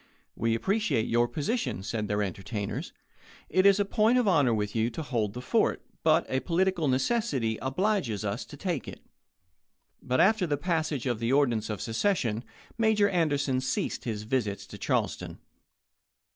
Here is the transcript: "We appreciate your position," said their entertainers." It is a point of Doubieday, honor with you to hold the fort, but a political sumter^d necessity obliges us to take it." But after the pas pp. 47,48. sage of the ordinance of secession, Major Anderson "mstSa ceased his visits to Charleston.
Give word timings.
"We 0.45 0.55
appreciate 0.55 1.05
your 1.07 1.27
position," 1.27 1.83
said 1.83 2.07
their 2.07 2.23
entertainers." 2.23 2.91
It 3.59 3.67
is 3.67 3.79
a 3.79 3.85
point 3.85 4.17
of 4.17 4.25
Doubieday, 4.25 4.31
honor 4.39 4.53
with 4.55 4.75
you 4.75 4.89
to 4.89 5.03
hold 5.03 5.33
the 5.35 5.43
fort, 5.43 5.83
but 6.01 6.25
a 6.27 6.39
political 6.39 6.87
sumter^d 6.87 6.91
necessity 6.91 7.59
obliges 7.61 8.25
us 8.25 8.43
to 8.45 8.57
take 8.57 8.87
it." 8.87 9.01
But 10.01 10.19
after 10.19 10.47
the 10.47 10.57
pas 10.57 10.87
pp. 10.87 10.89
47,48. 10.89 10.89
sage 10.89 11.05
of 11.05 11.19
the 11.19 11.31
ordinance 11.33 11.69
of 11.69 11.81
secession, 11.83 12.43
Major 12.79 13.09
Anderson 13.09 13.57
"mstSa 13.57 13.61
ceased 13.61 14.03
his 14.05 14.23
visits 14.23 14.65
to 14.65 14.79
Charleston. 14.79 15.37